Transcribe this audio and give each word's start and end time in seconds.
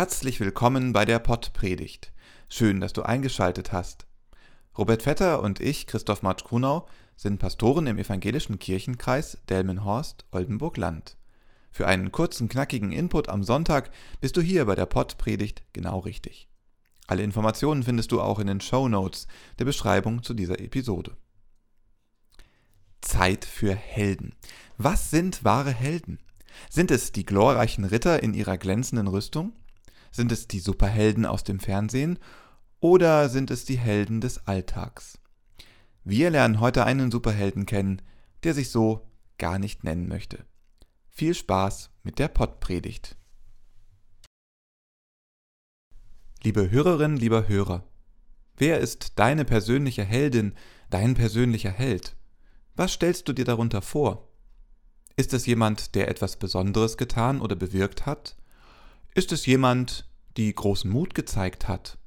Herzlich 0.00 0.40
willkommen 0.40 0.94
bei 0.94 1.04
der 1.04 1.18
Pottpredigt. 1.18 2.10
Schön, 2.48 2.80
dass 2.80 2.94
du 2.94 3.02
eingeschaltet 3.02 3.70
hast. 3.70 4.06
Robert 4.78 5.02
Vetter 5.02 5.42
und 5.42 5.60
ich, 5.60 5.86
Christoph 5.86 6.22
Marsch 6.22 6.42
Grunau, 6.42 6.88
sind 7.16 7.38
Pastoren 7.38 7.86
im 7.86 7.98
evangelischen 7.98 8.58
Kirchenkreis 8.58 9.36
Delmenhorst-Oldenburg-Land. 9.50 11.18
Für 11.70 11.86
einen 11.86 12.12
kurzen, 12.12 12.48
knackigen 12.48 12.92
Input 12.92 13.28
am 13.28 13.42
Sonntag 13.44 13.90
bist 14.22 14.38
du 14.38 14.40
hier 14.40 14.64
bei 14.64 14.74
der 14.74 14.86
Pottpredigt 14.86 15.64
genau 15.74 15.98
richtig. 15.98 16.48
Alle 17.06 17.22
Informationen 17.22 17.82
findest 17.82 18.10
du 18.10 18.22
auch 18.22 18.38
in 18.38 18.46
den 18.46 18.62
Show 18.62 18.88
Notes 18.88 19.26
der 19.58 19.66
Beschreibung 19.66 20.22
zu 20.22 20.32
dieser 20.32 20.60
Episode. 20.60 21.14
Zeit 23.02 23.44
für 23.44 23.74
Helden. 23.74 24.34
Was 24.78 25.10
sind 25.10 25.44
wahre 25.44 25.72
Helden? 25.72 26.20
Sind 26.70 26.90
es 26.90 27.12
die 27.12 27.26
glorreichen 27.26 27.84
Ritter 27.84 28.22
in 28.22 28.32
ihrer 28.32 28.56
glänzenden 28.56 29.06
Rüstung? 29.06 29.52
Sind 30.10 30.32
es 30.32 30.48
die 30.48 30.60
Superhelden 30.60 31.26
aus 31.26 31.44
dem 31.44 31.60
Fernsehen? 31.60 32.18
Oder 32.80 33.28
sind 33.28 33.50
es 33.50 33.64
die 33.64 33.78
Helden 33.78 34.20
des 34.20 34.46
Alltags? 34.46 35.18
Wir 36.04 36.30
lernen 36.30 36.60
heute 36.60 36.84
einen 36.84 37.10
Superhelden 37.10 37.66
kennen, 37.66 38.02
der 38.42 38.54
sich 38.54 38.70
so 38.70 39.06
gar 39.38 39.58
nicht 39.58 39.84
nennen 39.84 40.08
möchte. 40.08 40.44
Viel 41.08 41.34
Spaß 41.34 41.90
mit 42.02 42.18
der 42.18 42.28
Pottpredigt. 42.28 43.16
Liebe 46.42 46.70
Hörerinnen, 46.70 47.18
lieber 47.18 47.48
Hörer, 47.48 47.86
wer 48.56 48.80
ist 48.80 49.18
deine 49.18 49.44
persönliche 49.44 50.04
Heldin, 50.04 50.54
dein 50.88 51.14
persönlicher 51.14 51.70
Held? 51.70 52.16
Was 52.76 52.94
stellst 52.94 53.28
du 53.28 53.34
dir 53.34 53.44
darunter 53.44 53.82
vor? 53.82 54.28
Ist 55.16 55.34
es 55.34 55.44
jemand, 55.44 55.94
der 55.94 56.08
etwas 56.08 56.38
Besonderes 56.38 56.96
getan 56.96 57.42
oder 57.42 57.56
bewirkt 57.56 58.06
hat? 58.06 58.39
Ist 59.12 59.32
es 59.32 59.44
jemand, 59.44 60.08
die 60.36 60.54
großen 60.54 60.88
Mut 60.88 61.16
gezeigt 61.16 61.66
hat? 61.66 61.98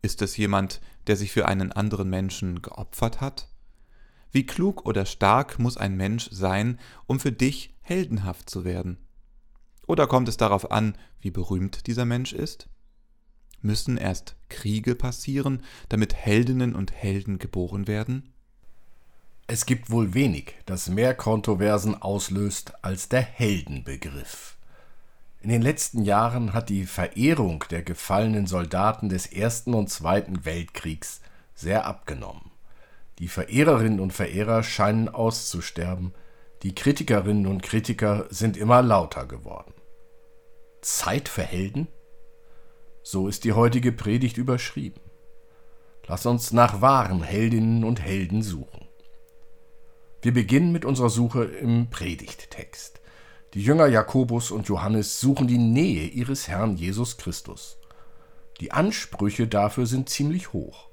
Ist 0.00 0.22
es 0.22 0.36
jemand, 0.38 0.80
der 1.06 1.16
sich 1.16 1.30
für 1.30 1.46
einen 1.46 1.72
anderen 1.72 2.08
Menschen 2.08 2.62
geopfert 2.62 3.20
hat? 3.20 3.48
Wie 4.30 4.46
klug 4.46 4.86
oder 4.86 5.04
stark 5.04 5.58
muss 5.58 5.76
ein 5.76 5.94
Mensch 5.94 6.30
sein, 6.30 6.80
um 7.06 7.20
für 7.20 7.32
dich 7.32 7.76
heldenhaft 7.82 8.48
zu 8.48 8.64
werden? 8.64 8.96
Oder 9.86 10.06
kommt 10.06 10.26
es 10.26 10.38
darauf 10.38 10.70
an, 10.70 10.96
wie 11.20 11.30
berühmt 11.30 11.86
dieser 11.86 12.06
Mensch 12.06 12.32
ist? 12.32 12.66
Müssen 13.60 13.98
erst 13.98 14.34
Kriege 14.48 14.94
passieren, 14.94 15.62
damit 15.90 16.14
Heldinnen 16.14 16.74
und 16.74 16.92
Helden 16.92 17.38
geboren 17.38 17.86
werden? 17.86 18.32
Es 19.48 19.66
gibt 19.66 19.90
wohl 19.90 20.14
wenig, 20.14 20.54
das 20.64 20.88
mehr 20.88 21.14
Kontroversen 21.14 22.00
auslöst 22.00 22.82
als 22.82 23.10
der 23.10 23.20
Heldenbegriff. 23.20 24.56
In 25.42 25.48
den 25.48 25.60
letzten 25.60 26.04
Jahren 26.04 26.52
hat 26.52 26.68
die 26.68 26.86
Verehrung 26.86 27.64
der 27.68 27.82
gefallenen 27.82 28.46
Soldaten 28.46 29.08
des 29.08 29.26
Ersten 29.26 29.74
und 29.74 29.90
Zweiten 29.90 30.44
Weltkriegs 30.44 31.20
sehr 31.52 31.84
abgenommen. 31.84 32.52
Die 33.18 33.26
Verehrerinnen 33.26 33.98
und 33.98 34.12
Verehrer 34.12 34.62
scheinen 34.62 35.08
auszusterben, 35.08 36.14
die 36.62 36.76
Kritikerinnen 36.76 37.48
und 37.48 37.60
Kritiker 37.60 38.26
sind 38.30 38.56
immer 38.56 38.82
lauter 38.82 39.26
geworden. 39.26 39.74
Zeit 40.80 41.28
für 41.28 41.42
Helden? 41.42 41.88
So 43.02 43.26
ist 43.26 43.42
die 43.42 43.52
heutige 43.52 43.90
Predigt 43.90 44.36
überschrieben. 44.36 45.00
Lass 46.06 46.24
uns 46.24 46.52
nach 46.52 46.80
wahren 46.82 47.24
Heldinnen 47.24 47.82
und 47.82 48.00
Helden 48.00 48.42
suchen. 48.42 48.86
Wir 50.20 50.32
beginnen 50.32 50.70
mit 50.70 50.84
unserer 50.84 51.10
Suche 51.10 51.42
im 51.42 51.90
Predigttext. 51.90 53.01
Die 53.54 53.62
Jünger 53.62 53.86
Jakobus 53.86 54.50
und 54.50 54.68
Johannes 54.68 55.20
suchen 55.20 55.46
die 55.46 55.58
Nähe 55.58 56.06
ihres 56.06 56.48
Herrn 56.48 56.76
Jesus 56.76 57.18
Christus. 57.18 57.76
Die 58.60 58.72
Ansprüche 58.72 59.46
dafür 59.46 59.84
sind 59.84 60.08
ziemlich 60.08 60.54
hoch. 60.54 60.88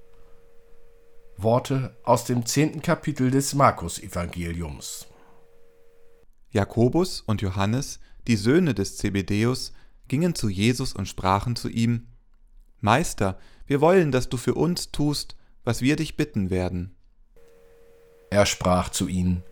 Worte 1.38 1.96
aus 2.03 2.25
dem 2.25 2.46
zehnten 2.46 2.81
Kapitel 2.81 3.31
des 3.31 3.53
Markus-Evangeliums. 3.53 5.08
Jakobus 6.52 7.22
und 7.22 7.42
Johannes, 7.42 8.02
die 8.28 8.36
Söhne 8.36 8.74
des 8.74 8.98
Zebedeus, 8.98 9.72
gingen 10.09 10.36
zu 10.36 10.50
Jesus 10.50 10.92
und 10.92 11.08
sprachen 11.08 11.56
zu 11.56 11.69
ihm: 11.69 12.08
Meister, 12.81 13.40
wir 13.68 13.80
wollen, 13.80 14.12
dass 14.12 14.28
du 14.28 14.36
für 14.36 14.56
uns 14.56 14.92
tust, 14.92 15.38
was 15.64 15.81
wir 15.81 15.96
dich 15.96 16.18
bitten 16.18 16.50
werden. 16.50 16.94
Er 18.30 18.46
sprach 18.46 18.90
zu 18.90 19.08
ihnen, 19.08 19.44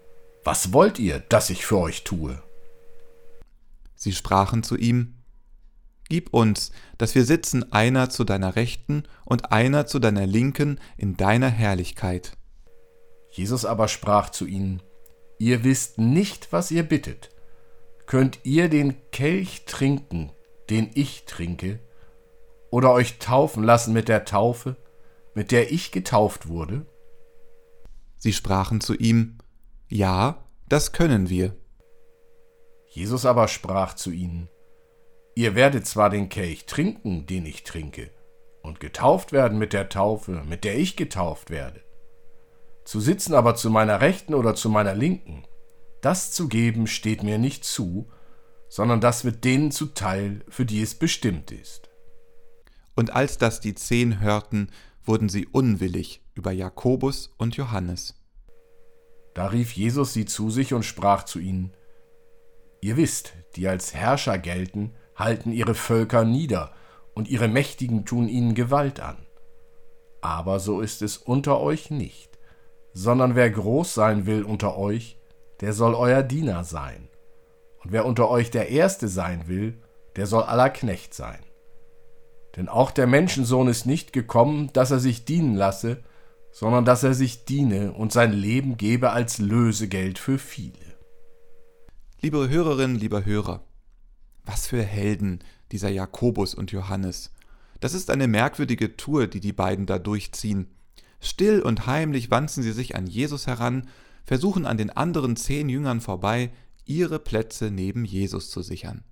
Was 0.44 0.74
wollt 0.74 1.00
ihr, 1.00 1.20
dass 1.20 1.50
ich 1.50 1.66
für 1.66 1.78
euch 1.78 2.04
tue? 2.04 2.42
Sie 3.98 4.14
sprachen 4.14 4.64
zu 4.64 4.78
ihm, 4.78 5.16
Gib 6.10 6.34
uns, 6.34 6.72
dass 6.98 7.16
wir 7.16 7.26
sitzen 7.26 7.74
einer 7.74 8.10
zu 8.10 8.24
deiner 8.24 8.56
Rechten 8.56 9.04
und 9.26 9.52
einer 9.52 9.88
zu 9.88 10.00
deiner 10.00 10.26
Linken 10.26 10.80
in 10.96 11.18
deiner 11.18 11.50
Herrlichkeit. 11.50 12.38
Jesus 13.30 13.66
aber 13.66 13.90
sprach 13.90 14.30
zu 14.30 14.46
ihnen, 14.46 14.82
Ihr 15.38 15.66
wisst 15.66 15.98
nicht, 15.98 16.54
was 16.54 16.72
ihr 16.72 16.84
bittet. 16.84 17.30
Könnt 18.06 18.40
ihr 18.44 18.70
den 18.70 18.96
Kelch 19.12 19.66
trinken, 19.66 20.32
den 20.70 20.90
ich 20.94 21.26
trinke, 21.26 21.80
oder 22.72 22.94
euch 22.94 23.20
taufen 23.20 23.64
lassen 23.64 23.94
mit 23.94 24.08
der 24.08 24.24
Taufe, 24.24 24.78
mit 25.36 25.52
der 25.52 25.72
ich 25.72 25.92
getauft 25.92 26.48
wurde? 26.48 26.86
Sie 28.18 28.34
sprachen 28.34 28.80
zu 28.80 28.96
ihm, 28.96 29.38
Ja, 29.90 30.46
das 30.70 30.94
können 30.94 31.30
wir. 31.30 31.56
Jesus 32.98 33.28
aber 33.28 33.48
sprach 33.48 33.94
zu 33.94 34.10
ihnen, 34.10 34.50
Ihr 35.36 35.54
werdet 35.54 35.86
zwar 35.86 36.10
den 36.10 36.30
Kelch 36.30 36.66
trinken, 36.66 37.28
den 37.28 37.46
ich 37.46 37.64
trinke, 37.64 38.10
und 38.64 38.80
getauft 38.80 39.32
werden 39.32 39.60
mit 39.60 39.72
der 39.72 39.90
Taufe, 39.90 40.44
mit 40.50 40.64
der 40.64 40.80
ich 40.80 40.96
getauft 40.96 41.52
werde. 41.52 41.80
Zu 42.86 43.00
sitzen 43.00 43.36
aber 43.36 43.54
zu 43.54 43.70
meiner 43.70 44.02
Rechten 44.02 44.34
oder 44.34 44.56
zu 44.56 44.72
meiner 44.72 44.96
Linken, 44.96 45.44
das 46.02 46.32
zu 46.32 46.48
geben 46.48 46.88
steht 46.88 47.22
mir 47.22 47.38
nicht 47.38 47.66
zu, 47.66 48.10
sondern 48.68 49.00
das 49.00 49.24
wird 49.24 49.44
denen 49.44 49.70
zuteil, 49.70 50.44
für 50.50 50.66
die 50.66 50.82
es 50.82 50.96
bestimmt 50.96 51.52
ist. 51.52 51.92
Und 52.96 53.12
als 53.12 53.38
das 53.38 53.60
die 53.60 53.76
Zehn 53.76 54.22
hörten, 54.22 54.72
wurden 55.06 55.30
sie 55.30 55.46
unwillig 55.46 56.24
über 56.34 56.52
Jakobus 56.52 57.32
und 57.38 57.58
Johannes. 57.58 58.16
Da 59.36 59.46
rief 59.46 59.74
Jesus 59.74 60.14
sie 60.14 60.26
zu 60.26 60.50
sich 60.50 60.74
und 60.74 60.82
sprach 60.82 61.26
zu 61.26 61.38
ihnen, 61.38 61.74
Ihr 62.82 62.98
wisst, 62.98 63.34
die 63.56 63.68
als 63.68 63.94
Herrscher 63.94 64.38
gelten, 64.38 64.94
halten 65.16 65.52
ihre 65.52 65.76
Völker 65.76 66.24
nieder, 66.24 66.72
und 67.14 67.28
ihre 67.28 67.48
Mächtigen 67.48 68.06
tun 68.06 68.28
ihnen 68.28 68.54
Gewalt 68.54 69.00
an. 69.00 69.18
Aber 70.22 70.60
so 70.60 70.82
ist 70.82 71.02
es 71.02 71.18
unter 71.18 71.60
euch 71.60 71.90
nicht, 71.90 72.38
sondern 72.94 73.36
wer 73.36 73.50
groß 73.50 73.92
sein 73.92 74.28
will 74.28 74.44
unter 74.44 74.78
euch, 74.78 75.18
der 75.62 75.74
soll 75.74 75.96
euer 75.96 76.22
Diener 76.22 76.64
sein. 76.64 77.10
Und 77.84 77.92
wer 77.92 78.06
unter 78.06 78.30
euch 78.30 78.52
der 78.52 78.70
Erste 78.70 79.08
sein 79.08 79.48
will, 79.48 79.82
der 80.16 80.28
soll 80.28 80.44
aller 80.44 80.70
Knecht 80.70 81.16
sein. 81.16 81.40
Denn 82.56 82.70
auch 82.70 82.92
der 82.92 83.08
Menschensohn 83.08 83.68
ist 83.68 83.86
nicht 83.86 84.14
gekommen, 84.14 84.70
dass 84.74 84.92
er 84.92 85.00
sich 85.00 85.26
dienen 85.26 85.56
lasse, 85.56 86.04
sondern 86.52 86.86
dass 86.86 87.04
er 87.04 87.14
sich 87.14 87.46
diene 87.46 87.94
und 87.94 88.12
sein 88.12 88.32
Leben 88.32 88.78
gebe 88.78 89.12
als 89.12 89.40
Lösegeld 89.40 90.20
für 90.20 90.38
viele. 90.38 90.97
Liebe 92.28 92.50
Hörerinnen, 92.50 93.00
lieber 93.00 93.24
Hörer, 93.24 93.64
was 94.44 94.68
für 94.68 94.84
Helden 94.84 95.40
dieser 95.72 95.88
Jakobus 95.88 96.56
und 96.56 96.74
Johannes. 96.74 97.32
Das 97.80 97.94
ist 97.94 98.10
eine 98.10 98.28
merkwürdige 98.28 98.98
Tour, 98.98 99.28
die 99.28 99.40
die 99.40 99.54
beiden 99.54 99.86
da 99.86 99.98
durchziehen. 99.98 100.68
Still 101.22 101.62
und 101.62 101.88
heimlich 101.88 102.30
wanzen 102.30 102.64
sie 102.64 102.74
sich 102.74 102.98
an 102.98 103.08
Jesus 103.08 103.48
heran, 103.48 103.88
versuchen 104.26 104.66
an 104.66 104.76
den 104.76 104.90
anderen 104.90 105.38
zehn 105.38 105.70
Jüngern 105.70 106.02
vorbei, 106.02 106.52
ihre 106.84 107.20
Plätze 107.20 107.72
neben 107.72 108.04
Jesus 108.04 108.52
zu 108.52 108.62
sichern. 108.62 109.06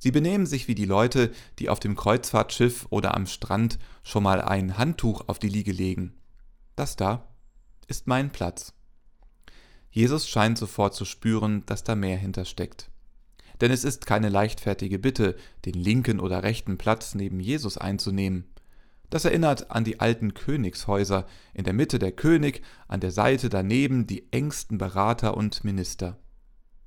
Sie 0.00 0.10
benehmen 0.10 0.46
sich 0.46 0.66
wie 0.66 0.74
die 0.74 0.84
Leute, 0.84 1.30
die 1.60 1.68
auf 1.68 1.78
dem 1.78 1.94
Kreuzfahrtschiff 1.94 2.88
oder 2.90 3.14
am 3.14 3.26
Strand 3.26 3.78
schon 4.02 4.24
mal 4.24 4.42
ein 4.42 4.76
Handtuch 4.76 5.28
auf 5.28 5.38
die 5.38 5.48
Liege 5.48 5.70
legen. 5.70 6.12
Das 6.74 6.96
da 6.96 7.28
ist 7.86 8.08
mein 8.08 8.32
Platz. 8.32 8.75
Jesus 9.96 10.28
scheint 10.28 10.58
sofort 10.58 10.92
zu 10.92 11.06
spüren, 11.06 11.64
dass 11.64 11.82
da 11.82 11.94
mehr 11.94 12.18
hintersteckt. 12.18 12.90
Denn 13.62 13.70
es 13.70 13.82
ist 13.82 14.04
keine 14.04 14.28
leichtfertige 14.28 14.98
Bitte, 14.98 15.36
den 15.64 15.72
linken 15.72 16.20
oder 16.20 16.42
rechten 16.42 16.76
Platz 16.76 17.14
neben 17.14 17.40
Jesus 17.40 17.78
einzunehmen. 17.78 18.44
Das 19.08 19.24
erinnert 19.24 19.70
an 19.70 19.84
die 19.84 19.98
alten 19.98 20.34
Königshäuser, 20.34 21.26
in 21.54 21.64
der 21.64 21.72
Mitte 21.72 21.98
der 21.98 22.12
König, 22.12 22.60
an 22.88 23.00
der 23.00 23.10
Seite 23.10 23.48
daneben 23.48 24.06
die 24.06 24.30
engsten 24.34 24.76
Berater 24.76 25.34
und 25.34 25.64
Minister. 25.64 26.18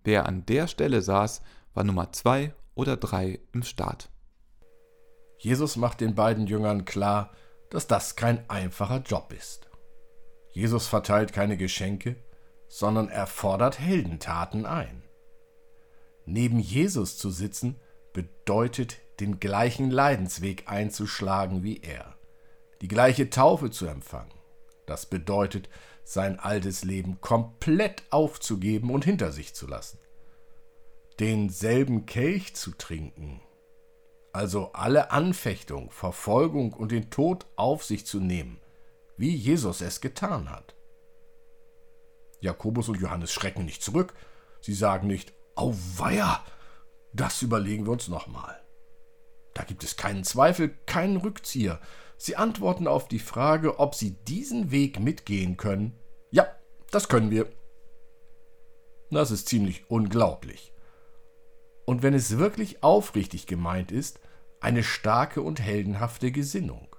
Wer 0.04 0.28
an 0.28 0.46
der 0.46 0.68
Stelle 0.68 1.02
saß, 1.02 1.42
war 1.74 1.84
Nummer 1.84 2.12
zwei 2.12 2.54
oder 2.76 2.96
drei 2.96 3.40
im 3.54 3.64
Staat. 3.64 4.12
Jesus 5.40 5.78
macht 5.78 6.00
den 6.00 6.14
beiden 6.14 6.46
Jüngern 6.46 6.86
klar, 6.86 7.32
dass 7.72 7.88
das 7.88 8.16
kein 8.16 8.48
einfacher 8.52 9.02
Job 9.02 9.34
ist. 9.36 9.68
Jesus 10.52 10.86
verteilt 10.86 11.34
keine 11.34 11.58
Geschenke, 11.58 12.16
sondern 12.69 13.10
er 13.10 13.27
fordert 13.27 13.80
Heldentaten 13.80 14.66
ein. 14.66 15.04
Neben 16.25 16.60
Jesus 16.60 17.18
zu 17.18 17.31
sitzen 17.31 17.75
bedeutet, 18.13 19.00
den 19.19 19.39
gleichen 19.39 19.92
Leidensweg 19.92 20.63
einzuschlagen 20.68 21.63
wie 21.63 21.81
er, 21.81 22.16
die 22.81 22.88
gleiche 22.88 23.30
Taufe 23.30 23.71
zu 23.71 23.88
empfangen. 23.88 24.31
Das 24.86 25.06
bedeutet, 25.07 25.68
sein 26.04 26.39
altes 26.39 26.83
Leben 26.83 27.19
komplett 27.19 28.04
aufzugeben 28.12 28.92
und 28.92 29.04
hinter 29.04 29.31
sich 29.31 29.54
zu 29.54 29.68
lassen. 29.68 30.00
Denselben 31.19 32.06
Kelch 32.06 32.56
zu 32.56 32.71
trinken, 32.71 33.42
also 34.31 34.71
alle 34.74 35.12
Anfechtung, 35.12 35.92
Verfolgung 35.92 36.74
und 36.74 36.92
den 36.92 37.10
Tod 37.10 37.45
auf 37.56 37.83
sich 37.83 38.06
zu 38.06 38.19
nehmen, 38.19 38.60
wie 39.18 39.36
Jesus 39.36 39.81
es 39.81 40.01
getan 40.01 40.50
hat. 40.50 40.75
Jakobus 42.40 42.90
und 42.90 43.00
Johannes 43.00 43.32
schrecken 43.32 43.66
nicht 43.66 43.84
zurück. 43.84 44.14
Sie 44.62 44.74
sagen 44.74 45.08
nicht, 45.08 45.34
Auweia, 45.56 46.44
das 47.14 47.42
überlegen 47.42 47.86
wir 47.86 47.92
uns 47.92 48.08
nochmal. 48.08 48.62
Da 49.54 49.64
gibt 49.64 49.84
es 49.84 49.98
keinen 49.98 50.24
Zweifel, 50.24 50.70
keinen 50.86 51.18
Rückzieher. 51.18 51.80
Sie 52.18 52.36
antworten 52.36 52.88
auf 52.88 53.08
die 53.08 53.20
Frage, 53.20 53.80
ob 53.80 53.96
sie 53.96 54.12
diesen 54.12 54.72
Weg 54.72 55.00
mitgehen 55.00 55.58
können. 55.58 55.98
Ja, 56.32 56.48
das 56.92 57.10
können 57.10 57.32
wir. 57.32 57.50
Das 59.12 59.32
ist 59.32 59.48
ziemlich 59.48 59.90
unglaublich. 59.90 60.74
Und 61.86 62.04
wenn 62.04 62.14
es 62.14 62.38
wirklich 62.38 62.84
aufrichtig 62.84 63.48
gemeint 63.48 63.92
ist, 63.92 64.20
eine 64.60 64.84
starke 64.84 65.42
und 65.42 65.62
heldenhafte 65.62 66.32
Gesinnung. 66.32 66.96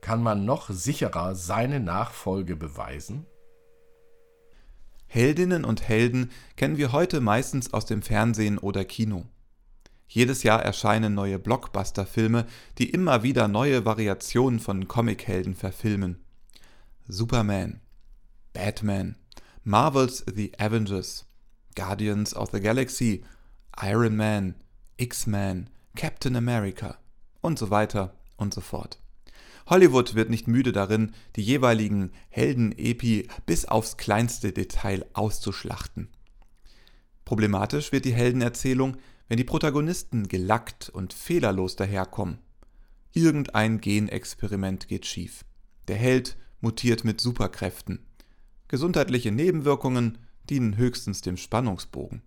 Kann 0.00 0.22
man 0.22 0.44
noch 0.44 0.70
sicherer 0.70 1.34
seine 1.34 1.80
Nachfolge 1.80 2.56
beweisen? 2.56 3.26
Heldinnen 5.16 5.64
und 5.64 5.88
Helden 5.88 6.30
kennen 6.56 6.76
wir 6.76 6.92
heute 6.92 7.22
meistens 7.22 7.72
aus 7.72 7.86
dem 7.86 8.02
Fernsehen 8.02 8.58
oder 8.58 8.84
Kino. 8.84 9.24
Jedes 10.06 10.42
Jahr 10.42 10.62
erscheinen 10.62 11.14
neue 11.14 11.38
Blockbuster-Filme, 11.38 12.44
die 12.76 12.90
immer 12.90 13.22
wieder 13.22 13.48
neue 13.48 13.86
Variationen 13.86 14.60
von 14.60 14.88
Comichelden 14.88 15.54
verfilmen. 15.54 16.22
Superman, 17.08 17.80
Batman, 18.52 19.16
Marvel's 19.64 20.22
The 20.30 20.52
Avengers, 20.58 21.24
Guardians 21.74 22.36
of 22.36 22.50
the 22.52 22.60
Galaxy, 22.60 23.24
Iron 23.80 24.16
Man, 24.16 24.54
X-Men, 24.98 25.70
Captain 25.94 26.36
America 26.36 26.98
und 27.40 27.58
so 27.58 27.70
weiter 27.70 28.12
und 28.36 28.52
so 28.52 28.60
fort. 28.60 28.98
Hollywood 29.66 30.14
wird 30.14 30.30
nicht 30.30 30.46
müde 30.46 30.72
darin, 30.72 31.12
die 31.34 31.42
jeweiligen 31.42 32.12
Helden-Epi 32.28 33.28
bis 33.46 33.64
aufs 33.64 33.96
kleinste 33.96 34.52
Detail 34.52 35.04
auszuschlachten. 35.12 36.08
Problematisch 37.24 37.90
wird 37.90 38.04
die 38.04 38.14
Heldenerzählung, 38.14 38.96
wenn 39.28 39.38
die 39.38 39.44
Protagonisten 39.44 40.28
gelackt 40.28 40.88
und 40.88 41.12
fehlerlos 41.12 41.74
daherkommen. 41.74 42.38
Irgendein 43.12 43.80
Genexperiment 43.80 44.86
geht 44.86 45.06
schief. 45.06 45.44
Der 45.88 45.96
Held 45.96 46.36
mutiert 46.60 47.04
mit 47.04 47.20
Superkräften. 47.20 48.06
Gesundheitliche 48.68 49.32
Nebenwirkungen 49.32 50.18
dienen 50.48 50.76
höchstens 50.76 51.22
dem 51.22 51.36
Spannungsbogen. 51.36 52.22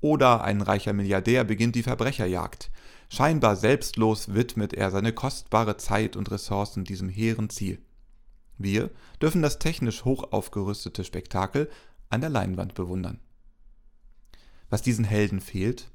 Oder 0.00 0.44
ein 0.44 0.60
reicher 0.60 0.92
Milliardär 0.92 1.42
beginnt 1.42 1.74
die 1.74 1.82
Verbrecherjagd. 1.82 2.70
Scheinbar 3.08 3.56
selbstlos 3.56 4.34
widmet 4.34 4.74
er 4.74 4.90
seine 4.90 5.12
kostbare 5.12 5.76
Zeit 5.76 6.16
und 6.16 6.30
Ressourcen 6.30 6.84
diesem 6.84 7.08
hehren 7.08 7.50
Ziel. 7.50 7.80
Wir 8.58 8.90
dürfen 9.20 9.42
das 9.42 9.58
technisch 9.58 10.04
hoch 10.04 10.32
aufgerüstete 10.32 11.04
Spektakel 11.04 11.70
an 12.08 12.20
der 12.20 12.30
Leinwand 12.30 12.74
bewundern. 12.74 13.20
Was 14.70 14.82
diesen 14.82 15.04
Helden 15.04 15.40
fehlt? 15.40 15.90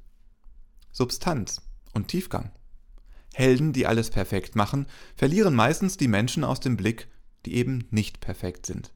Substanz 0.92 1.62
und 1.94 2.08
Tiefgang. 2.08 2.52
Helden, 3.34 3.74
die 3.74 3.88
alles 3.88 4.10
perfekt 4.10 4.56
machen, 4.56 4.88
verlieren 5.16 5.56
meistens 5.56 5.98
die 5.98 6.08
Menschen 6.08 6.44
aus 6.44 6.60
dem 6.60 6.78
Blick, 6.78 7.08
die 7.46 7.56
eben 7.56 7.88
nicht 7.90 8.19
perfekt 8.19 8.66
sind. 8.66 8.94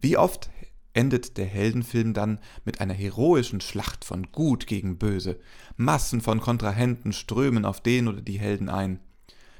Wie 0.00 0.16
oft 0.16 0.50
endet 0.92 1.36
der 1.36 1.46
Heldenfilm 1.46 2.14
dann 2.14 2.40
mit 2.64 2.80
einer 2.80 2.94
heroischen 2.94 3.60
Schlacht 3.60 4.04
von 4.04 4.32
Gut 4.32 4.66
gegen 4.66 4.98
Böse. 4.98 5.38
Massen 5.76 6.20
von 6.20 6.40
Kontrahenten 6.40 7.12
strömen 7.12 7.64
auf 7.64 7.80
den 7.80 8.08
oder 8.08 8.22
die 8.22 8.38
Helden 8.38 8.68
ein. 8.68 9.00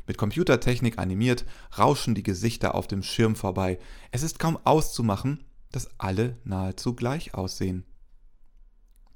Mit 0.06 0.18
Computertechnik 0.18 0.98
animiert 0.98 1.44
rauschen 1.78 2.14
die 2.14 2.22
Gesichter 2.22 2.74
auf 2.74 2.88
dem 2.88 3.02
Schirm 3.02 3.36
vorbei. 3.36 3.78
Es 4.10 4.22
ist 4.22 4.38
kaum 4.38 4.58
auszumachen, 4.64 5.44
dass 5.70 5.88
alle 5.98 6.38
nahezu 6.44 6.94
gleich 6.94 7.34
aussehen. 7.34 7.84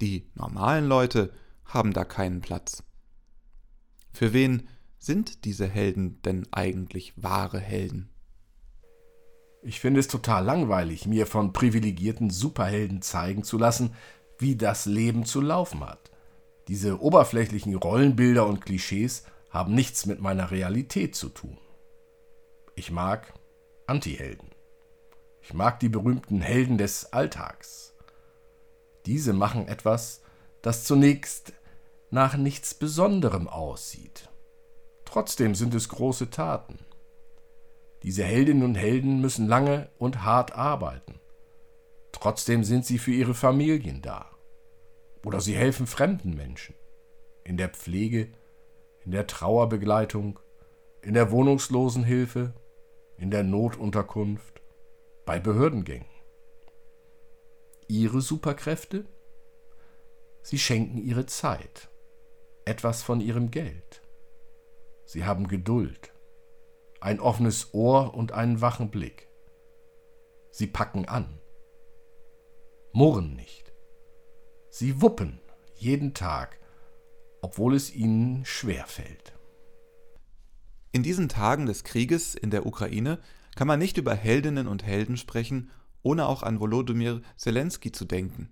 Die 0.01 0.29
normalen 0.35 0.87
Leute 0.87 1.33
haben 1.65 1.93
da 1.93 2.05
keinen 2.05 2.41
Platz. 2.41 2.83
Für 4.13 4.31
wen 4.31 4.67
sind 4.97 5.45
diese 5.45 5.67
Helden 5.67 6.21
denn 6.21 6.47
eigentlich 6.51 7.13
wahre 7.17 7.59
Helden? 7.59 8.09
Ich 9.67 9.79
finde 9.79 9.99
es 9.99 10.07
total 10.07 10.45
langweilig, 10.45 11.07
mir 11.07 11.25
von 11.25 11.51
privilegierten 11.51 12.29
Superhelden 12.29 13.01
zeigen 13.01 13.43
zu 13.43 13.57
lassen, 13.57 13.95
wie 14.37 14.55
das 14.55 14.85
Leben 14.85 15.25
zu 15.25 15.41
laufen 15.41 15.83
hat. 15.83 16.11
Diese 16.67 17.01
oberflächlichen 17.01 17.73
Rollenbilder 17.73 18.45
und 18.45 18.63
Klischees 18.63 19.23
haben 19.49 19.73
nichts 19.73 20.05
mit 20.05 20.21
meiner 20.21 20.51
Realität 20.51 21.15
zu 21.15 21.29
tun. 21.29 21.57
Ich 22.75 22.91
mag 22.91 23.33
Antihelden. 23.87 24.49
Ich 25.41 25.55
mag 25.55 25.79
die 25.79 25.89
berühmten 25.89 26.41
Helden 26.41 26.77
des 26.77 27.11
Alltags. 27.11 27.95
Diese 29.07 29.33
machen 29.33 29.67
etwas, 29.67 30.21
das 30.61 30.83
zunächst 30.83 31.53
nach 32.11 32.37
nichts 32.37 32.75
Besonderem 32.75 33.47
aussieht. 33.47 34.29
Trotzdem 35.05 35.55
sind 35.55 35.73
es 35.73 35.89
große 35.89 36.29
Taten. 36.29 36.77
Diese 38.05 38.23
Heldinnen 38.23 38.61
und 38.61 38.75
Helden 38.75 39.19
müssen 39.19 39.47
lange 39.47 39.89
und 39.97 40.21
hart 40.21 40.53
arbeiten. 40.53 41.19
Trotzdem 42.11 42.63
sind 42.63 42.85
sie 42.85 42.99
für 42.99 43.11
ihre 43.11 43.33
Familien 43.33 44.03
da. 44.03 44.29
Oder 45.25 45.41
sie 45.41 45.55
helfen 45.55 45.87
fremden 45.87 46.35
Menschen. 46.35 46.75
In 47.43 47.57
der 47.57 47.69
Pflege, 47.69 48.27
in 49.05 49.11
der 49.11 49.25
Trauerbegleitung, 49.25 50.39
in 51.01 51.15
der 51.15 51.31
Wohnungslosenhilfe, 51.31 52.53
in 53.17 53.31
der 53.31 53.41
Notunterkunft, 53.41 54.61
bei 55.25 55.39
Behördengängen. 55.39 56.05
Ihre 57.87 58.21
Superkräfte? 58.21 59.05
Sie 60.43 60.59
schenken 60.59 60.99
ihre 60.99 61.25
Zeit, 61.25 61.89
etwas 62.65 63.01
von 63.01 63.19
ihrem 63.19 63.49
Geld. 63.49 64.03
Sie 65.05 65.25
haben 65.25 65.47
Geduld 65.47 66.14
ein 67.05 67.19
offenes 67.19 67.71
Ohr 67.75 68.15
und 68.15 68.31
einen 68.31 68.61
wachen 68.61 68.89
Blick. 68.89 69.29
Sie 70.49 70.65
packen 70.65 71.07
an, 71.07 71.39
murren 72.93 73.35
nicht. 73.35 73.71
Sie 74.71 75.03
wuppen 75.03 75.39
jeden 75.75 76.15
Tag, 76.15 76.59
obwohl 77.43 77.75
es 77.75 77.93
ihnen 77.93 78.43
schwer 78.43 78.87
fällt. 78.87 79.33
In 80.91 81.03
diesen 81.03 81.29
Tagen 81.29 81.67
des 81.67 81.83
Krieges 81.83 82.33
in 82.33 82.49
der 82.49 82.65
Ukraine 82.65 83.19
kann 83.55 83.67
man 83.67 83.77
nicht 83.77 83.97
über 83.97 84.15
Heldinnen 84.15 84.67
und 84.67 84.83
Helden 84.83 85.17
sprechen, 85.17 85.69
ohne 86.01 86.25
auch 86.25 86.41
an 86.41 86.59
Volodymyr 86.59 87.21
Zelensky 87.37 87.91
zu 87.91 88.05
denken. 88.05 88.49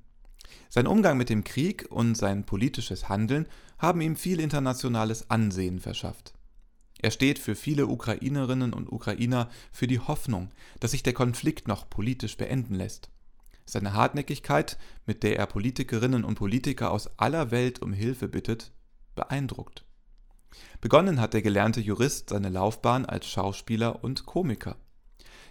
Sein 0.69 0.85
Umgang 0.85 1.17
mit 1.17 1.29
dem 1.29 1.43
Krieg 1.43 1.87
und 1.89 2.15
sein 2.15 2.45
politisches 2.45 3.09
Handeln 3.09 3.47
haben 3.79 4.01
ihm 4.01 4.15
viel 4.15 4.39
internationales 4.39 5.31
Ansehen 5.31 5.79
verschafft. 5.79 6.35
Er 7.03 7.11
steht 7.11 7.37
für 7.37 7.55
viele 7.55 7.87
Ukrainerinnen 7.87 8.71
und 8.71 8.89
Ukrainer 8.89 9.49
für 9.73 9.87
die 9.87 9.99
Hoffnung, 9.99 10.51
dass 10.79 10.91
sich 10.91 11.03
der 11.03 11.11
Konflikt 11.11 11.67
noch 11.67 11.89
politisch 11.89 12.37
beenden 12.37 12.75
lässt. 12.75 13.09
Seine 13.65 13.93
Hartnäckigkeit, 13.93 14.77
mit 15.05 15.21
der 15.21 15.37
er 15.37 15.45
Politikerinnen 15.45 16.23
und 16.23 16.35
Politiker 16.35 16.91
aus 16.91 17.19
aller 17.19 17.51
Welt 17.51 17.81
um 17.81 17.91
Hilfe 17.91 18.29
bittet, 18.29 18.71
beeindruckt. 19.15 19.83
Begonnen 20.79 21.19
hat 21.19 21.33
der 21.33 21.41
gelernte 21.41 21.81
Jurist 21.81 22.29
seine 22.29 22.47
Laufbahn 22.47 23.05
als 23.05 23.27
Schauspieler 23.27 24.01
und 24.01 24.25
Komiker. 24.25 24.77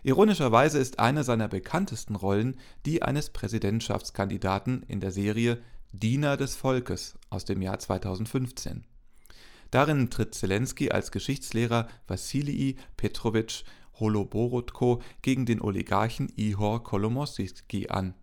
Ironischerweise 0.03 0.79
ist 0.79 1.01
eine 1.01 1.23
seiner 1.23 1.49
bekanntesten 1.49 2.17
Rollen 2.17 2.57
die 2.87 3.03
eines 3.03 3.29
Präsidentschaftskandidaten 3.29 4.85
in 4.85 5.01
der 5.01 5.13
Serie 5.13 5.59
Diener 5.93 6.39
des 6.39 6.57
Volkes 6.57 7.19
aus 7.29 7.45
dem 7.45 7.61
Jahr 7.61 7.79
2015. 7.79 8.87
Darin 9.73 10.11
tritt 10.11 10.35
Zelensky 10.35 10.91
als 10.91 11.11
Geschichtslehrer 11.11 11.89
Wassilij 12.07 12.77
Petrowitsch 12.99 13.65
Holoborodko 13.99 15.01
gegen 15.23 15.47
den 15.47 15.63
Oligarchen 15.63 16.31
Ihor 16.37 16.85
Kolomoisky 16.85 17.89
an. 17.89 18.15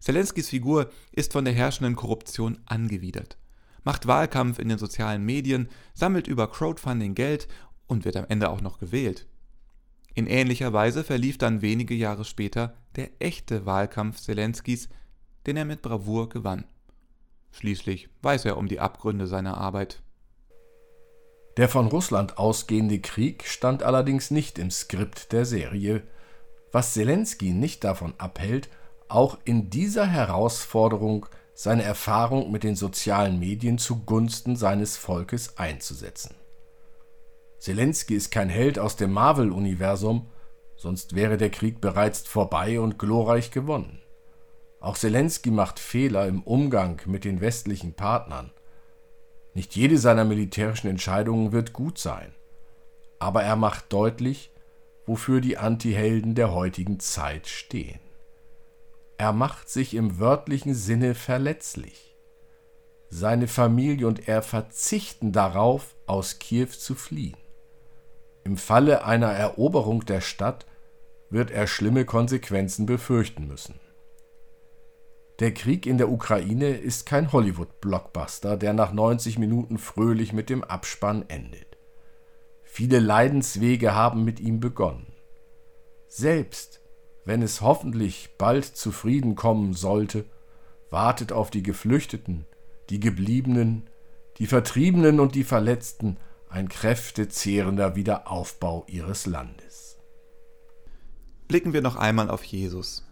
Zelenskys 0.00 0.50
Figur 0.50 0.90
ist 1.10 1.32
von 1.32 1.46
der 1.46 1.54
herrschenden 1.54 1.96
Korruption 1.96 2.58
angewidert, 2.66 3.38
macht 3.84 4.06
Wahlkampf 4.06 4.58
in 4.58 4.68
den 4.68 4.76
sozialen 4.76 5.24
Medien, 5.24 5.70
sammelt 5.94 6.26
über 6.26 6.50
Crowdfunding 6.50 7.14
Geld 7.14 7.48
und 7.86 8.04
wird 8.04 8.16
am 8.16 8.26
Ende 8.28 8.50
auch 8.50 8.60
noch 8.60 8.78
gewählt. 8.78 9.26
In 10.14 10.26
ähnlicher 10.26 10.74
Weise 10.74 11.04
verlief 11.04 11.38
dann 11.38 11.62
wenige 11.62 11.94
Jahre 11.94 12.26
später 12.26 12.74
der 12.96 13.10
echte 13.18 13.64
Wahlkampf 13.64 14.20
Zelenskys, 14.20 14.90
den 15.46 15.56
er 15.56 15.64
mit 15.64 15.80
Bravour 15.80 16.28
gewann. 16.28 16.66
Schließlich 17.50 18.10
weiß 18.20 18.44
er 18.44 18.58
um 18.58 18.68
die 18.68 18.80
Abgründe 18.80 19.26
seiner 19.26 19.56
Arbeit. 19.56 20.02
Der 21.56 21.68
von 21.68 21.88
Russland 21.88 22.38
ausgehende 22.38 22.98
Krieg 23.00 23.46
stand 23.46 23.82
allerdings 23.82 24.30
nicht 24.30 24.58
im 24.58 24.70
Skript 24.70 25.32
der 25.32 25.44
Serie, 25.44 26.02
was 26.70 26.94
Zelensky 26.94 27.52
nicht 27.52 27.84
davon 27.84 28.14
abhält, 28.16 28.70
auch 29.08 29.38
in 29.44 29.68
dieser 29.68 30.06
Herausforderung 30.06 31.26
seine 31.54 31.82
Erfahrung 31.82 32.50
mit 32.50 32.62
den 32.64 32.76
sozialen 32.76 33.38
Medien 33.38 33.76
zugunsten 33.76 34.56
seines 34.56 34.96
Volkes 34.96 35.58
einzusetzen. 35.58 36.34
Zelensky 37.58 38.14
ist 38.14 38.30
kein 38.30 38.48
Held 38.48 38.78
aus 38.78 38.96
dem 38.96 39.12
Marvel-Universum, 39.12 40.26
sonst 40.76 41.14
wäre 41.14 41.36
der 41.36 41.50
Krieg 41.50 41.82
bereits 41.82 42.22
vorbei 42.22 42.80
und 42.80 42.98
glorreich 42.98 43.50
gewonnen. 43.50 44.00
Auch 44.80 44.96
Zelensky 44.96 45.50
macht 45.50 45.78
Fehler 45.78 46.26
im 46.26 46.42
Umgang 46.42 47.00
mit 47.04 47.24
den 47.24 47.40
westlichen 47.42 47.92
Partnern. 47.92 48.50
Nicht 49.54 49.76
jede 49.76 49.98
seiner 49.98 50.24
militärischen 50.24 50.88
Entscheidungen 50.88 51.52
wird 51.52 51.72
gut 51.72 51.98
sein, 51.98 52.32
aber 53.18 53.42
er 53.42 53.56
macht 53.56 53.92
deutlich, 53.92 54.50
wofür 55.06 55.40
die 55.40 55.58
Antihelden 55.58 56.34
der 56.34 56.52
heutigen 56.52 57.00
Zeit 57.00 57.48
stehen. 57.48 58.00
Er 59.18 59.32
macht 59.32 59.68
sich 59.68 59.94
im 59.94 60.18
wörtlichen 60.18 60.74
Sinne 60.74 61.14
verletzlich. 61.14 62.16
Seine 63.10 63.46
Familie 63.46 64.06
und 64.06 64.26
er 64.26 64.42
verzichten 64.42 65.32
darauf, 65.32 65.94
aus 66.06 66.38
Kiew 66.38 66.68
zu 66.68 66.94
fliehen. 66.94 67.36
Im 68.44 68.56
Falle 68.56 69.04
einer 69.04 69.30
Eroberung 69.30 70.04
der 70.06 70.20
Stadt 70.20 70.66
wird 71.30 71.50
er 71.50 71.66
schlimme 71.66 72.04
Konsequenzen 72.04 72.86
befürchten 72.86 73.46
müssen. 73.46 73.74
Der 75.38 75.54
Krieg 75.54 75.86
in 75.86 75.98
der 75.98 76.10
Ukraine 76.10 76.76
ist 76.76 77.06
kein 77.06 77.32
Hollywood-Blockbuster, 77.32 78.56
der 78.56 78.72
nach 78.74 78.92
90 78.92 79.38
Minuten 79.38 79.78
fröhlich 79.78 80.32
mit 80.32 80.50
dem 80.50 80.62
Abspann 80.62 81.24
endet. 81.28 81.78
Viele 82.62 83.00
Leidenswege 83.00 83.94
haben 83.94 84.24
mit 84.24 84.40
ihm 84.40 84.60
begonnen. 84.60 85.12
Selbst 86.08 86.80
wenn 87.24 87.42
es 87.42 87.60
hoffentlich 87.60 88.30
bald 88.36 88.64
zu 88.64 88.90
Frieden 88.90 89.36
kommen 89.36 89.74
sollte, 89.74 90.24
wartet 90.90 91.32
auf 91.32 91.50
die 91.50 91.62
Geflüchteten, 91.62 92.46
die 92.90 93.00
Gebliebenen, 93.00 93.88
die 94.38 94.46
Vertriebenen 94.46 95.20
und 95.20 95.34
die 95.34 95.44
Verletzten 95.44 96.16
ein 96.48 96.68
kräftezehrender 96.68 97.96
Wiederaufbau 97.96 98.84
ihres 98.88 99.26
Landes. 99.26 99.98
Blicken 101.48 101.72
wir 101.72 101.82
noch 101.82 101.96
einmal 101.96 102.30
auf 102.30 102.44
Jesus. 102.44 103.04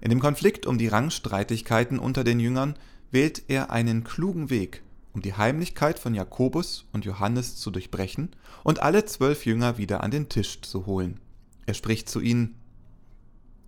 In 0.00 0.10
dem 0.10 0.20
Konflikt 0.20 0.66
um 0.66 0.78
die 0.78 0.88
Rangstreitigkeiten 0.88 1.98
unter 1.98 2.24
den 2.24 2.40
Jüngern 2.40 2.74
wählt 3.10 3.42
er 3.48 3.70
einen 3.70 4.04
klugen 4.04 4.50
Weg, 4.50 4.82
um 5.12 5.22
die 5.22 5.34
Heimlichkeit 5.34 5.98
von 5.98 6.14
Jakobus 6.14 6.86
und 6.92 7.04
Johannes 7.04 7.56
zu 7.56 7.70
durchbrechen 7.70 8.30
und 8.62 8.80
alle 8.80 9.04
zwölf 9.06 9.46
Jünger 9.46 9.78
wieder 9.78 10.02
an 10.02 10.10
den 10.10 10.28
Tisch 10.28 10.60
zu 10.60 10.86
holen. 10.86 11.18
Er 11.66 11.74
spricht 11.74 12.08
zu 12.08 12.20
ihnen, 12.20 12.54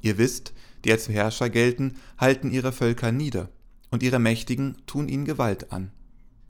Ihr 0.02 0.18
wisst, 0.18 0.54
die 0.84 0.92
als 0.92 1.08
Herrscher 1.08 1.50
gelten, 1.50 1.96
halten 2.16 2.50
ihre 2.50 2.72
Völker 2.72 3.12
nieder, 3.12 3.50
und 3.90 4.02
ihre 4.02 4.18
Mächtigen 4.18 4.76
tun 4.86 5.08
ihnen 5.08 5.24
Gewalt 5.24 5.72
an. 5.72 5.90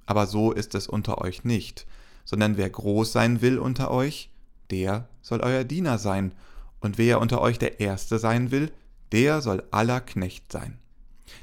Aber 0.07 0.27
so 0.27 0.53
ist 0.53 0.75
es 0.75 0.87
unter 0.87 1.19
euch 1.21 1.45
nicht, 1.45 1.87
sondern 2.25 2.57
wer 2.57 2.71
groß 2.71 3.13
sein 3.13 3.41
will 3.41 3.59
unter 3.59 3.91
euch, 3.91 4.31
der 4.71 5.09
soll 5.23 5.41
euer 5.41 5.65
Diener 5.65 5.99
sein, 5.99 6.33
und 6.81 6.97
wer 6.97 7.21
unter 7.21 7.41
euch 7.41 7.59
der 7.59 7.81
Erste 7.81 8.19
sein 8.19 8.51
will, 8.51 8.71
der 9.13 9.41
soll 9.41 9.63
aller 9.71 10.01
Knecht 10.01 10.51
sein. 10.53 10.79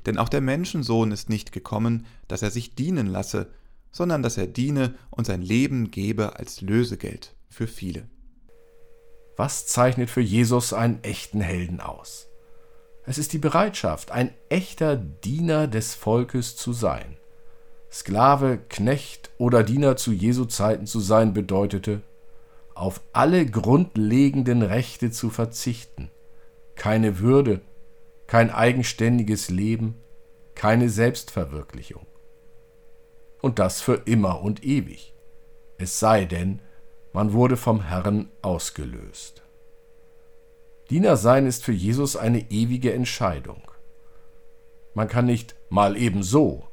Denn 0.06 0.18
auch 0.18 0.30
der 0.30 0.42
Menschensohn 0.42 1.12
ist 1.12 1.30
nicht 1.30 1.52
gekommen, 1.52 2.06
dass 2.28 2.42
er 2.42 2.52
sich 2.52 2.76
dienen 2.76 3.08
lasse, 3.08 3.48
sondern 3.92 4.22
dass 4.22 4.38
er 4.38 4.48
diene 4.48 4.96
und 5.10 5.26
sein 5.26 5.42
Leben 5.42 5.92
gebe 5.92 6.38
als 6.38 6.62
Lösegeld 6.62 7.34
für 7.50 7.68
viele. 7.68 8.08
Was 9.36 9.68
zeichnet 9.68 10.10
für 10.10 10.22
Jesus 10.22 10.74
einen 10.74 11.04
echten 11.04 11.42
Helden 11.42 11.80
aus? 11.80 12.28
Es 13.06 13.18
ist 13.18 13.34
die 13.34 13.38
Bereitschaft, 13.38 14.12
ein 14.12 14.34
echter 14.50 14.98
Diener 14.98 15.68
des 15.68 15.96
Volkes 15.96 16.58
zu 16.58 16.74
sein. 16.74 17.18
Sklave, 17.90 18.60
Knecht 18.70 19.30
oder 19.38 19.64
Diener 19.64 19.96
zu 19.96 20.12
Jesu 20.12 20.46
Zeiten 20.46 20.86
zu 20.86 21.00
sein 21.00 21.34
bedeutete, 21.34 22.02
auf 22.76 23.02
alle 23.14 23.46
grundlegenden 23.46 24.62
Rechte 24.62 25.10
zu 25.10 25.30
verzichten, 25.30 26.12
keine 26.78 27.20
Würde, 27.20 27.62
kein 28.28 28.50
eigenständiges 28.50 29.50
Leben, 29.50 29.96
keine 30.56 30.90
Selbstverwirklichung. 30.90 32.06
Und 33.42 33.60
das 33.60 33.82
für 33.82 34.02
immer 34.06 34.42
und 34.42 34.64
ewig. 34.64 35.14
Es 35.78 36.00
sei 36.00 36.26
denn, 36.26 36.62
man 37.14 37.34
wurde 37.34 37.58
vom 37.58 37.82
Herrn 37.82 38.30
ausgelöst. 38.42 39.44
Diener 40.90 41.18
sein 41.18 41.46
ist 41.46 41.64
für 41.64 41.74
Jesus 41.74 42.16
eine 42.16 42.50
ewige 42.50 42.94
Entscheidung. 42.94 43.62
Man 44.94 45.08
kann 45.08 45.26
nicht 45.26 45.56
mal 45.70 45.98
eben 45.98 46.24
so, 46.24 46.68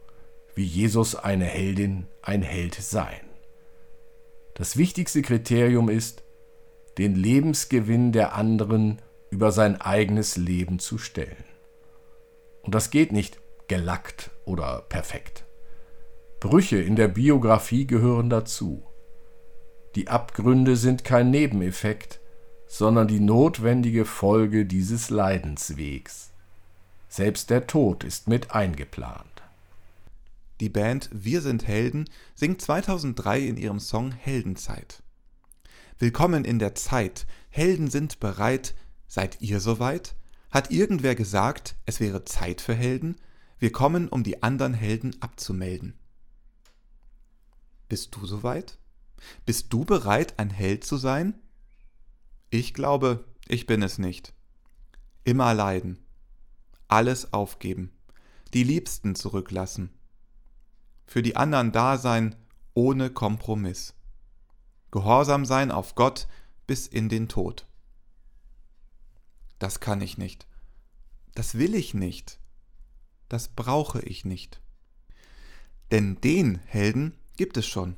wie 0.55 0.65
Jesus 0.65 1.17
eine 1.17 1.45
Heldin, 1.45 2.07
ein 2.23 2.43
Held 2.43 2.75
sein. 2.75 3.21
Das 4.55 4.77
wichtigste 4.77 5.21
Kriterium 5.23 5.89
ist, 5.89 6.23
den 6.97 7.17
Lebensgewinn 7.17 8.13
der 8.13 8.35
anderen 8.35 9.03
über 9.35 9.51
sein 9.51 9.81
eigenes 9.81 10.37
Leben 10.37 10.79
zu 10.79 10.97
stellen. 10.97 11.45
Und 12.63 12.73
das 12.73 12.91
geht 12.91 13.11
nicht 13.11 13.41
gelackt 13.67 14.31
oder 14.45 14.83
perfekt. 14.89 15.45
Brüche 16.39 16.77
in 16.81 16.95
der 16.95 17.09
Biografie 17.09 17.85
gehören 17.85 18.31
dazu. 18.31 18.87
Die 19.97 20.07
Abgründe 20.07 20.77
sind 20.77 21.03
kein 21.03 21.33
Nebeneffekt, 21.33 22.21
sondern 22.69 23.09
die 23.09 23.19
notwendige 23.19 24.05
Folge 24.05 24.67
dieses 24.67 25.11
Leidenswegs. 25.11 26.33
Selbst 27.09 27.51
der 27.51 27.67
Tod 27.67 28.05
ist 28.05 28.29
mit 28.29 28.53
eingeplant. 28.53 29.43
Die 30.61 30.69
Band 30.69 31.11
Wir 31.13 31.41
sind 31.41 31.67
Helden 31.67 32.09
singt 32.37 32.63
2003 32.63 33.41
in 33.41 33.57
ihrem 33.57 33.81
Song 33.81 34.13
Heldenzeit. 34.13 35.03
Willkommen 35.99 36.45
in 36.45 36.61
der 36.61 36.77
Zeit, 36.77 37.27
Helden 37.51 37.91
sind 37.91 38.21
bereit, 38.21 38.75
seid 39.15 39.41
ihr 39.41 39.61
soweit? 39.61 40.17
Hat 40.51 40.73
irgendwer 40.73 41.15
gesagt, 41.15 41.77
es 41.87 42.01
wäre 42.01 42.25
Zeit 42.25 42.61
für 42.61 42.75
Helden? 42.75 43.15
Wir 43.61 43.71
kommen, 43.71 44.09
um 44.09 44.25
die 44.25 44.43
anderen 44.43 44.75
Helden 44.75 45.15
abzumelden. 45.23 45.97
Bist 47.89 48.17
du 48.17 48.27
soweit? 48.27 48.77
Bist 49.47 49.73
du 49.73 49.85
bereit, 49.85 50.41
ein 50.41 50.51
Held 50.51 50.83
zu 50.83 50.97
sein? 50.97 51.41
Ich 52.51 52.75
glaube, 52.75 53.25
ich 53.47 53.67
bin 53.67 53.83
es 53.83 53.99
nicht. 53.99 54.35
Immer 55.23 55.55
leiden, 55.55 56.01
alles 56.89 57.33
aufgeben, 57.33 57.93
die 58.53 58.65
Liebsten 58.65 59.15
zurücklassen, 59.15 59.91
für 61.07 61.23
die 61.23 61.37
anderen 61.37 61.71
da 61.71 61.99
sein 61.99 62.35
ohne 62.75 63.11
Kompromiss, 63.11 63.95
gehorsam 64.91 65.45
sein 65.45 65.71
auf 65.71 65.95
Gott 65.95 66.27
bis 66.67 66.89
in 66.89 67.09
den 67.09 67.29
Tod. 67.29 67.69
Das 69.65 69.81
kann 69.81 70.03
ich 70.03 70.19
nicht. 70.19 70.47
Das 71.35 71.57
will 71.57 71.75
ich 71.75 71.95
nicht. 71.95 72.39
Das 73.29 73.49
brauche 73.49 74.01
ich 74.03 74.25
nicht. 74.25 74.61
Denn 75.91 76.21
den 76.21 76.59
Helden 76.67 77.17
gibt 77.37 77.57
es 77.57 77.67
schon 77.67 77.97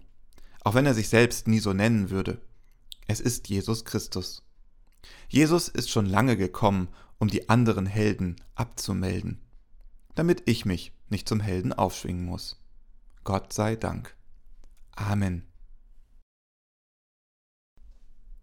auch 0.66 0.74
wenn 0.74 0.84
er 0.84 0.94
sich 0.94 1.08
selbst 1.08 1.46
nie 1.46 1.60
so 1.60 1.72
nennen 1.72 2.10
würde. 2.10 2.40
Es 3.06 3.20
ist 3.20 3.48
Jesus 3.48 3.84
Christus. 3.84 4.42
Jesus 5.28 5.68
ist 5.68 5.90
schon 5.90 6.06
lange 6.06 6.36
gekommen, 6.36 6.88
um 7.18 7.28
die 7.28 7.48
anderen 7.48 7.86
Helden 7.86 8.34
abzumelden, 8.56 9.40
damit 10.16 10.42
ich 10.46 10.64
mich 10.64 10.92
nicht 11.08 11.28
zum 11.28 11.38
Helden 11.38 11.72
aufschwingen 11.72 12.24
muss. 12.24 12.60
Gott 13.22 13.52
sei 13.52 13.76
Dank. 13.76 14.16
Amen. 14.96 15.46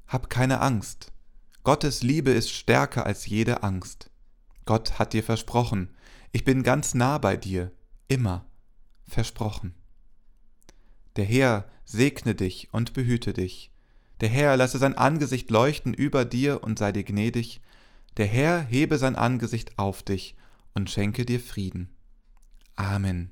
Hab 0.08 0.30
keine 0.30 0.62
Angst. 0.62 1.12
Gottes 1.64 2.04
Liebe 2.04 2.32
ist 2.32 2.52
stärker 2.52 3.06
als 3.06 3.26
jede 3.26 3.64
Angst. 3.64 4.10
Gott 4.66 5.00
hat 5.00 5.14
dir 5.14 5.24
versprochen, 5.24 5.96
ich 6.34 6.44
bin 6.44 6.64
ganz 6.64 6.94
nah 6.94 7.18
bei 7.18 7.38
dir, 7.38 7.72
immer 8.08 8.46
versprochen. 9.08 9.74
Der 11.16 11.26
Herr 11.26 11.70
segne 11.86 12.36
dich 12.36 12.74
und 12.74 12.94
behüte 12.94 13.34
dich. 13.34 13.72
Der 14.20 14.30
Herr 14.30 14.58
lasse 14.58 14.78
sein 14.78 14.98
Angesicht 14.98 15.50
leuchten 15.52 15.94
über 15.94 16.26
dir 16.26 16.64
und 16.64 16.80
sei 16.80 16.92
dir 16.92 17.04
gnädig. 17.04 17.62
Der 18.18 18.26
Herr 18.26 18.62
hebe 18.62 18.98
sein 18.98 19.16
Angesicht 19.16 19.78
auf 19.78 20.04
dich 20.04 20.36
und 20.74 20.90
schenke 20.90 21.26
dir 21.26 21.40
Frieden. 21.40 21.96
Amen. 22.76 23.32